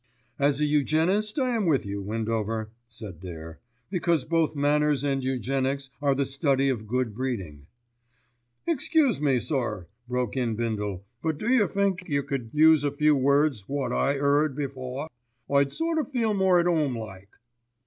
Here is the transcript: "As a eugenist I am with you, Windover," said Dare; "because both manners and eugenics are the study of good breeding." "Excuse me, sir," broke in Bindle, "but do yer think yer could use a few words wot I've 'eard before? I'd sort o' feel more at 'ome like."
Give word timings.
"As 0.39 0.59
a 0.59 0.65
eugenist 0.65 1.37
I 1.37 1.55
am 1.55 1.67
with 1.67 1.85
you, 1.85 2.01
Windover," 2.01 2.71
said 2.87 3.19
Dare; 3.19 3.59
"because 3.91 4.25
both 4.25 4.55
manners 4.55 5.03
and 5.03 5.23
eugenics 5.23 5.91
are 6.01 6.15
the 6.15 6.25
study 6.25 6.69
of 6.69 6.87
good 6.87 7.13
breeding." 7.13 7.67
"Excuse 8.65 9.21
me, 9.21 9.37
sir," 9.37 9.85
broke 10.07 10.35
in 10.35 10.55
Bindle, 10.55 11.05
"but 11.21 11.37
do 11.37 11.47
yer 11.51 11.67
think 11.67 12.09
yer 12.09 12.23
could 12.23 12.49
use 12.51 12.83
a 12.83 12.89
few 12.89 13.15
words 13.15 13.69
wot 13.69 13.93
I've 13.93 14.19
'eard 14.21 14.55
before? 14.55 15.07
I'd 15.47 15.71
sort 15.71 15.99
o' 15.99 16.03
feel 16.03 16.33
more 16.33 16.59
at 16.59 16.65
'ome 16.65 16.97
like." 16.97 17.29